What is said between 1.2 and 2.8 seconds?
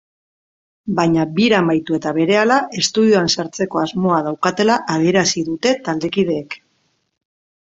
bira amaitu eta berehala